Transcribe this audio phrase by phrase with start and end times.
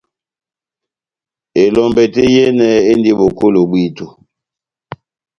[1.63, 4.05] Elombɛ tɛ́h yehenɛ endi bokolo bwito.